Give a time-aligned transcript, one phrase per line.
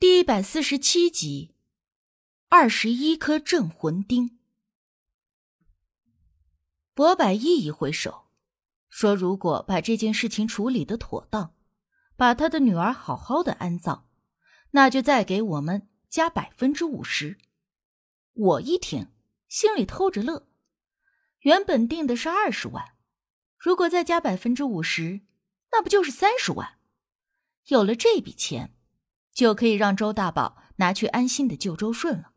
[0.00, 1.54] 第一百四十七集，
[2.48, 4.38] 二十一颗镇魂钉。
[6.92, 8.26] 博百亿一挥手，
[8.88, 11.54] 说：“如果把这件事情处理的妥当，
[12.16, 14.08] 把他的女儿好好的安葬，
[14.72, 17.38] 那就再给我们加百分之五十。”
[18.34, 19.12] 我一听，
[19.48, 20.48] 心里偷着乐。
[21.40, 22.96] 原本定的是二十万，
[23.56, 25.20] 如果再加百分之五十，
[25.70, 26.80] 那不就是三十万？
[27.66, 28.73] 有了这笔钱，
[29.34, 32.32] 就可以让周大宝拿去安心的救周顺了。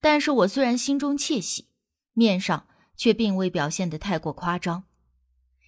[0.00, 1.68] 但是我虽然心中窃喜，
[2.12, 4.84] 面上却并未表现的太过夸张，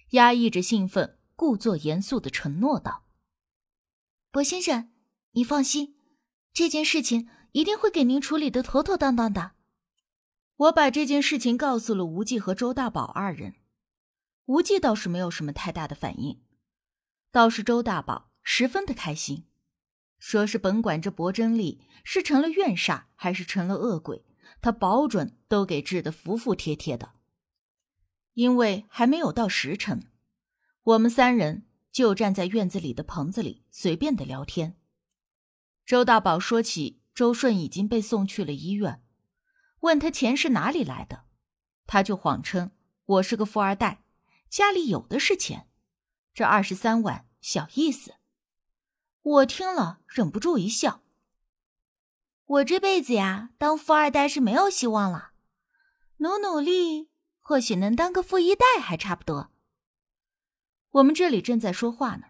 [0.09, 3.05] 压抑着兴奋，故作严肃的承诺道
[4.31, 4.91] ：“博先生，
[5.31, 5.95] 你放心，
[6.51, 9.53] 这件事情。”一定会给您处理的妥妥当当的。
[10.57, 13.55] 我把这件事情告诉了无忌和周大宝二人，
[14.45, 16.43] 无忌倒是没有什么太大的反应，
[17.31, 19.47] 倒是周大宝十分的开心，
[20.19, 24.25] 说是甭管这薄真丽是成了怨煞还是成了恶鬼，
[24.61, 27.13] 他保准都给治得服服帖帖的。
[28.33, 30.11] 因为还没有到时辰，
[30.83, 34.77] 我们三人就站在院子里的棚子里随便的聊天。
[35.85, 37.01] 周大宝说起。
[37.17, 39.01] 周顺已经被送去了医院，
[39.79, 41.23] 问他钱是哪里来的，
[41.87, 42.69] 他就谎称
[43.05, 44.03] 我是个富二代，
[44.47, 45.67] 家里有的是钱，
[46.31, 48.17] 这二十三万小意思。
[49.27, 51.01] 我听了忍不住一笑。
[52.45, 55.33] 我这辈子呀，当富二代是没有希望了，
[56.17, 57.09] 努努力，
[57.41, 59.51] 或许能当个富一代还差不多。
[60.91, 62.27] 我们这里正在说话呢，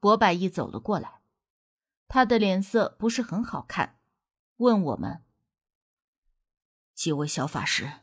[0.00, 1.20] 博百亿走了过来，
[2.08, 4.00] 他的脸色不是很好看。
[4.56, 5.22] 问我们
[6.94, 8.00] 几位小法师，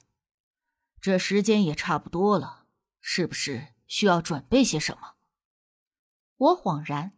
[1.02, 2.66] 这时间也差不多了，
[3.02, 5.16] 是不是需要准备些什么？
[6.38, 7.12] 我恍然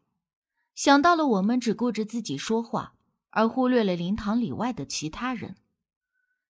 [0.75, 2.95] 想到了，我们只顾着自己说话，
[3.29, 5.55] 而忽略了灵堂里外的其他人。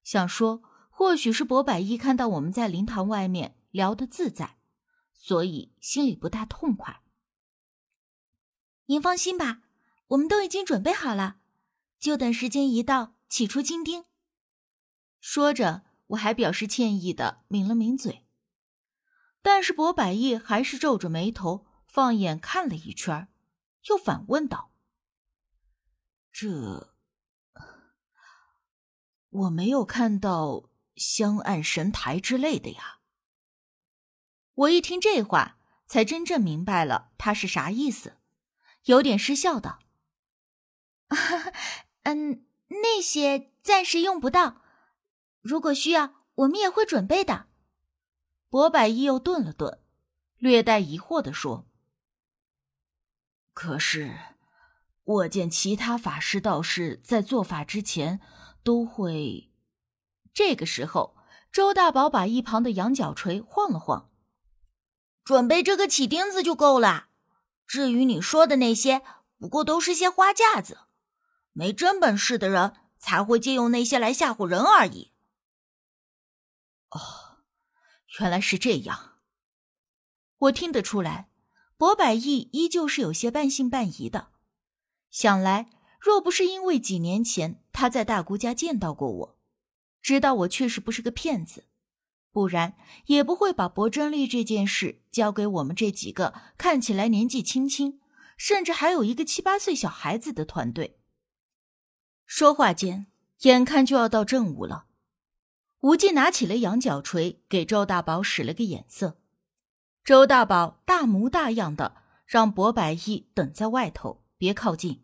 [0.02, 4.58] 想说，或许是博百一看到我们在灵堂外面聊得自在，
[5.14, 7.00] 所以心里不大痛快。
[8.86, 9.62] 您放心吧，
[10.08, 11.36] 我们都已经准备好了。
[11.98, 14.04] 就等时间一到，起出金钉。
[15.20, 18.26] 说着，我还表示歉意的抿了抿嘴。
[19.40, 23.28] 但是博百亿还是皱着眉头，放眼看了一圈，
[23.88, 24.72] 又反问道
[26.32, 26.94] ：“这
[29.30, 33.00] 我没有看到香案神台之类的呀。”
[34.54, 38.18] 我一听这话，才真正明白了他是啥意思，
[38.84, 39.80] 有点失笑道。
[42.04, 44.62] 嗯，那些暂时用不到，
[45.40, 47.48] 如果需要，我们也会准备的。
[48.48, 49.82] 博百一又顿了顿，
[50.38, 51.66] 略带疑惑的说
[53.54, 54.14] ：“可是，
[55.04, 58.20] 我见其他法师道士在做法之前
[58.62, 59.50] 都会……”
[60.34, 61.16] 这个时候，
[61.52, 64.10] 周大宝把一旁的羊角锤晃了晃
[65.24, 67.06] ：“准备这个起钉子就够了，
[67.66, 69.02] 至于你说的那些，
[69.38, 70.80] 不过都是些花架子。”
[71.56, 75.12] 没真本事的人才会借用那些来吓唬人而已。
[76.90, 76.98] 哦，
[78.18, 79.20] 原来是这样。
[80.38, 81.28] 我听得出来，
[81.76, 84.28] 博百亿依旧是有些半信半疑的。
[85.10, 85.70] 想来，
[86.00, 89.38] 若不是因为几年前他在大姑家见到过我，
[90.00, 91.66] 知道我确实不是个骗子，
[92.30, 92.76] 不然
[93.06, 98.00] 也不会把博真丽这件事交给我们这几个看起来年纪轻轻，
[98.36, 100.98] 甚至还有一个七八岁小孩子的团队。
[102.26, 103.06] 说话间，
[103.42, 104.86] 眼看就要到正午了，
[105.80, 109.20] 无忌拿起了羊角锤，给周大宝使了个眼色。
[110.04, 115.02] 周大宝大模大样的让博百亿等在外头，别靠近，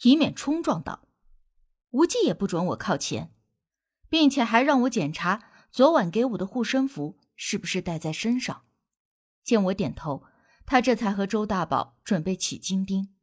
[0.00, 1.06] 以免冲撞到。
[1.90, 3.34] 无忌也不准我靠前，
[4.08, 8.64] 并且还让我检查昨晚给我的护身符是不是带在身上。
[9.44, 10.24] 见我点头，
[10.64, 13.14] 他这才和周大宝准备起金钉。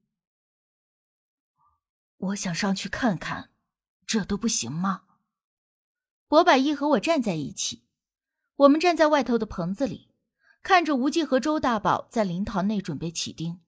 [2.17, 3.49] 我想上去看看，
[4.05, 5.05] 这都不行吗？
[6.27, 7.87] 博百亿和我站在一起，
[8.57, 10.11] 我们站在外头的棚子里，
[10.65, 13.61] 看着无忌和周大宝在灵堂内准备起钉。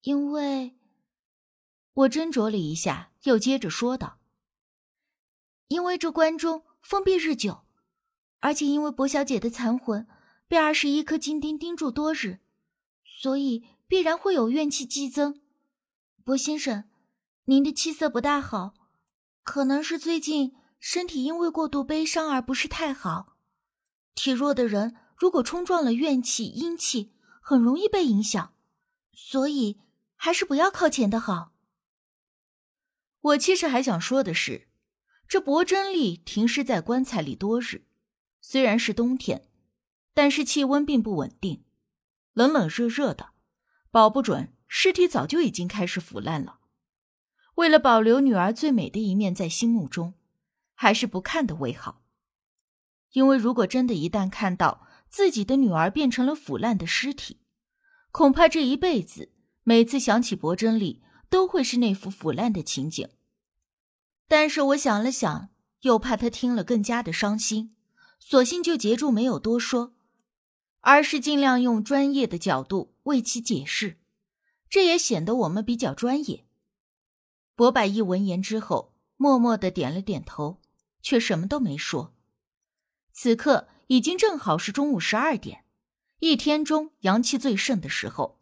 [0.00, 0.76] 因为，
[1.92, 4.18] 我斟酌了一下，又接着说道
[5.68, 7.62] ：“因为这关中封闭日久，
[8.40, 10.08] 而且因为薄小姐的残魂
[10.48, 12.40] 被二十一颗金钉钉住多日，
[13.04, 15.40] 所以必然会有怨气激增。”
[16.26, 16.90] 薄先生，
[17.44, 18.74] 您的气色不大好，
[19.44, 23.36] 可能是最近身体因为过度悲伤而不是太好。
[24.16, 28.54] 体弱的人如果冲撞了怨气、阴气，很容易被影响，
[29.12, 29.78] 所以
[30.16, 31.52] 还是不要靠前的好。
[33.20, 34.68] 我其实还想说的是，
[35.28, 37.86] 这薄真丽停尸在棺材里多日，
[38.40, 39.48] 虽然是冬天，
[40.12, 41.64] 但是气温并不稳定，
[42.32, 43.30] 冷冷热热的，
[43.90, 46.58] 保不准尸体早就已经开始腐烂了。
[47.54, 50.14] 为了保留女儿最美的一面在心目中，
[50.74, 52.02] 还是不看的为好。
[53.12, 57.38] 因为如果真的一旦看到自己的女儿变成了腐烂的尸体，
[58.10, 59.30] 恐怕这一辈子
[59.62, 63.06] 每次想起薄真丽，都会是那副腐烂的情景。
[64.26, 65.50] 但是我想了想，
[65.82, 67.76] 又怕他听了更加的伤心，
[68.18, 69.94] 索性就截住没有多说，
[70.80, 73.98] 而是尽量用专业的角度为其解释，
[74.70, 76.46] 这也显得我们比较专业。
[77.54, 80.62] 博百义闻言之后，默默的点了点头，
[81.02, 82.14] 却什么都没说。
[83.12, 85.66] 此刻已经正好是中午十二点，
[86.20, 88.40] 一天中阳气最盛的时候。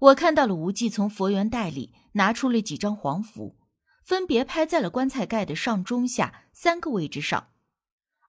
[0.00, 3.56] 我看到了无忌从佛缘袋里拿出了几张黄符，
[4.04, 7.52] 分别拍在了棺材盖的上、中、下三个位置上，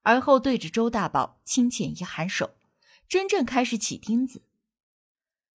[0.04, 2.52] 而后对着周大宝轻浅一颔首，
[3.10, 4.44] 真正开始起钉子。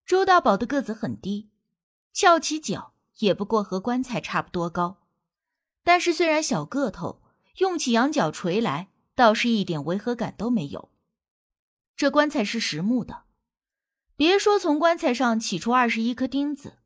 [0.06, 1.50] 周大宝的个子很低，
[2.12, 4.98] 翘起脚也不过和棺材差不多高，
[5.82, 7.20] 但是虽然小个头，
[7.56, 8.90] 用起羊角锤来。
[9.18, 10.92] 倒是一点违和感都没有。
[11.96, 13.24] 这棺材是实木的，
[14.14, 16.78] 别说从棺材上起出二十一颗钉子，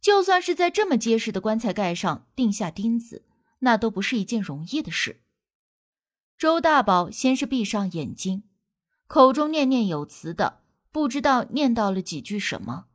[0.00, 3.26] 就算是在这么结实的棺材盖上钉下钉子，
[3.58, 5.20] 那都不是一件容易的事。
[6.38, 8.44] 周大宝先是闭上眼睛，
[9.06, 12.86] 口中念念有词的，不知道念叨了几句什么，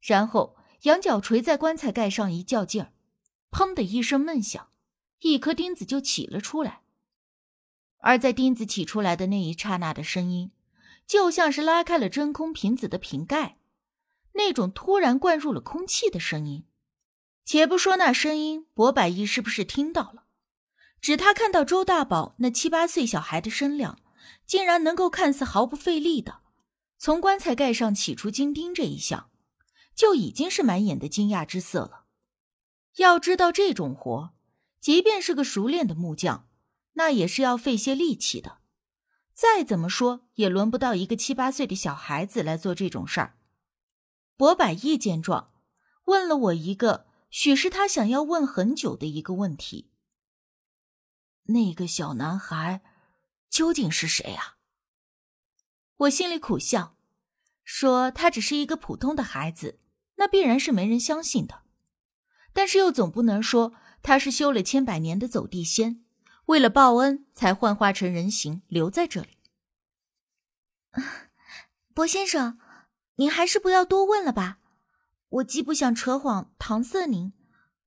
[0.00, 2.92] 然后羊角锤在棺材盖上一较劲儿，
[3.50, 4.68] 砰的一声闷响，
[5.22, 6.82] 一颗钉子就起了出来。
[8.06, 10.52] 而在钉子起出来的那一刹那的声音，
[11.08, 13.58] 就像是拉开了真空瓶子的瓶盖，
[14.34, 16.68] 那种突然灌入了空气的声音。
[17.44, 20.26] 且不说那声音，博百亿是不是听到了？
[21.00, 23.98] 只他看到周大宝那七八岁小孩的身量，
[24.46, 26.42] 竟然能够看似毫不费力的
[26.96, 29.30] 从棺材盖上起出金钉这一项，
[29.96, 32.04] 就已经是满眼的惊讶之色了。
[32.98, 34.32] 要知道这种活，
[34.78, 36.45] 即便是个熟练的木匠。
[36.98, 38.58] 那也是要费些力气的，
[39.32, 43.36] 再怎么说也轮不到一个七八岁的小孩子来做这种事儿。
[44.34, 45.52] 博百义见状，
[46.06, 49.90] 问了我一个许是他想要问很久的一个问题：
[51.44, 52.82] 那个小男孩
[53.50, 54.56] 究竟是谁啊？
[55.98, 56.96] 我心里苦笑，
[57.62, 59.80] 说他只是一个普通的孩子，
[60.14, 61.62] 那必然是没人相信的。
[62.54, 66.05] 但是又总不能说他是修了千百年的走地仙。
[66.46, 69.28] 为了报恩，才幻化成人形留在这里。
[71.92, 72.58] 博先生，
[73.16, 74.58] 您还是不要多问了吧。
[75.28, 77.32] 我既不想扯谎搪塞您，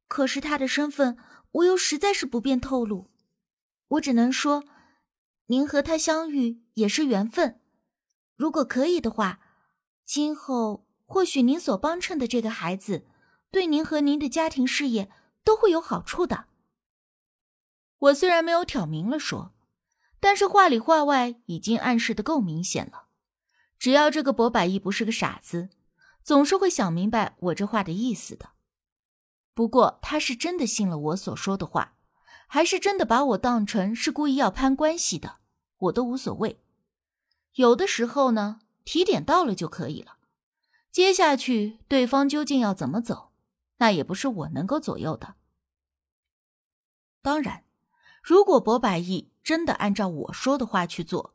[0.09, 1.17] 可是他的身份，
[1.51, 3.09] 我又实在是不便透露。
[3.87, 4.65] 我只能说，
[5.45, 7.61] 您和他相遇也是缘分。
[8.35, 9.39] 如果可以的话，
[10.03, 13.07] 今后或许您所帮衬的这个孩子，
[13.49, 15.09] 对您和您的家庭事业
[15.45, 16.48] 都会有好处的。
[17.99, 19.53] 我虽然没有挑明了说，
[20.21, 23.07] 但是话里话外已经暗示的够明显了。
[23.77, 25.69] 只要这个博百亿不是个傻子，
[26.23, 28.51] 总是会想明白我这话的意思的。
[29.53, 31.95] 不过他是真的信了我所说的话，
[32.47, 35.39] 还是真的把我当成是故意要攀关系的，
[35.77, 36.61] 我都无所谓。
[37.55, 40.17] 有的时候呢，提点到了就可以了。
[40.91, 43.31] 接下去对方究竟要怎么走，
[43.77, 45.35] 那也不是我能够左右的。
[47.21, 47.65] 当然。
[48.29, 51.33] 如果博百亿真的按照我说的话去做，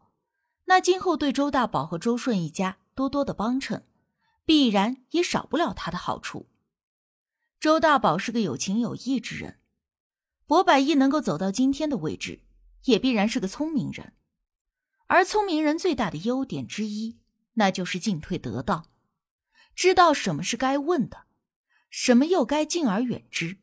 [0.67, 3.85] 那今后对周大宝和周顺一家多多的帮衬，
[4.45, 6.49] 必然也少不了他的好处。
[7.59, 9.59] 周大宝是个有情有义之人，
[10.47, 12.45] 博百亿能够走到今天的位置，
[12.85, 14.13] 也必然是个聪明人。
[15.09, 17.19] 而聪明人最大的优点之一，
[17.55, 18.87] 那就是进退得当，
[19.75, 21.25] 知道什么是该问的，
[21.91, 23.59] 什么又该敬而远之。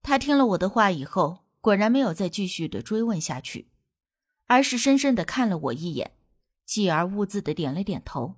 [0.00, 1.44] 他听了我的话以后。
[1.66, 3.72] 果然没有再继续的追问下去，
[4.46, 6.16] 而是深深的看了我一眼，
[6.64, 8.36] 继而兀自的点了点头。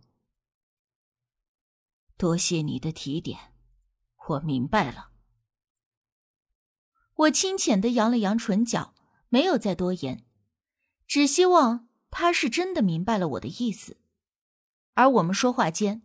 [2.16, 3.52] 多谢你的提点，
[4.28, 5.10] 我明白了。
[7.16, 8.94] 我轻浅的扬了扬唇角，
[9.28, 10.24] 没有再多言，
[11.06, 13.98] 只希望他是真的明白了我的意思。
[14.94, 16.00] 而我们说话间，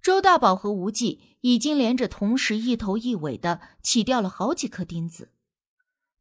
[0.00, 5.31] 周大宝和无忌已经连着同时一头一尾的起掉了好几颗钉子。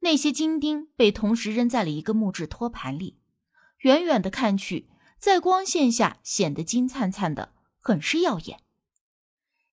[0.02, 3.20] 那些金钉被同时扔在了一个木质托盘里，
[3.80, 8.62] 远远的看去，在光线下显得金灿灿的，很是耀眼。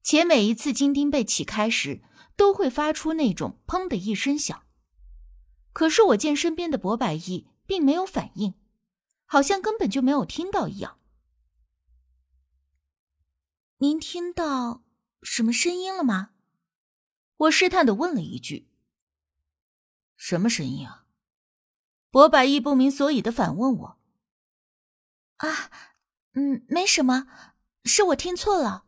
[0.02, 2.02] 且每一次金钉被起开时，
[2.36, 4.64] 都会发出那种“砰”的一声响。
[5.72, 8.54] 可是我见身边的博百亿并没有反应，
[9.24, 10.98] 好像根本就没有听到一样。
[13.78, 14.82] 您听到
[15.22, 16.30] 什么声音了吗？
[17.36, 18.68] 我试探的问了一句。
[20.18, 21.06] 什么声音啊？
[22.10, 23.98] 博百亿不明所以的反问我。
[25.36, 25.70] 啊，
[26.34, 27.28] 嗯，没什么，
[27.84, 28.84] 是我听错了。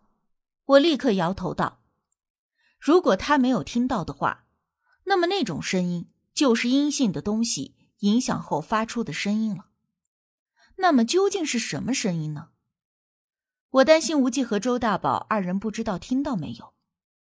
[0.65, 1.83] 我立刻摇头道
[2.79, 4.47] ：“如果他没有听到的话，
[5.05, 9.71] 那么那种声音就是阴性的东西影响后发出的声音了。
[10.77, 12.51] 那么究竟是什么声音呢？”
[13.71, 16.75] 我担心无忌和周大宝二人不知道听到没有，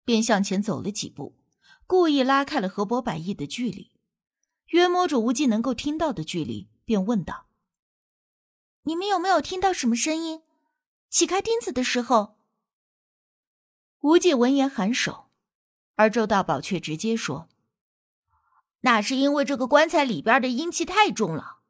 [0.05, 1.39] 便向前走了几步，
[1.87, 3.93] 故意拉开了和博百亿的距离，
[4.69, 7.47] 约摸着无忌能够听到的距离，便问道
[8.85, 10.43] ：“你们有没有听到什么声音？
[11.11, 12.37] 起开钉子的时候？”
[14.01, 15.31] 无忌闻言颔首，
[15.95, 17.49] 而周大宝却直接说
[18.81, 21.61] ：“那是因为这个棺材里边的阴气太重了。”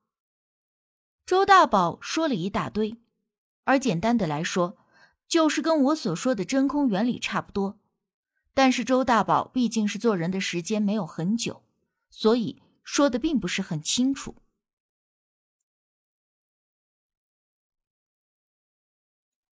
[1.26, 3.00] 周大宝说了一大堆。
[3.66, 4.76] 而简单的来说，
[5.26, 7.78] 就是跟我所说的真空原理差不多。
[8.54, 11.62] 但是周大宝毕竟是做人的时间没有很久，
[12.08, 14.36] 所以说的并不是很清楚。